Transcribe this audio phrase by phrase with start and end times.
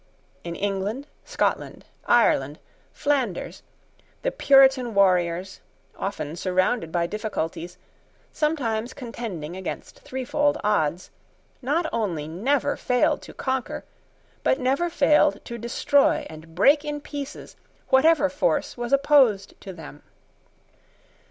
[0.43, 2.57] In England, Scotland, Ireland,
[2.91, 3.61] Flanders,
[4.23, 5.61] the Puritan warriors,
[5.95, 7.77] often surrounded by difficulties,
[8.33, 11.11] sometimes contending against threefold odds,
[11.61, 13.83] not only never failed to conquer,
[14.41, 17.55] but never failed to destroy and break in pieces
[17.89, 20.01] whatever force was opposed to them.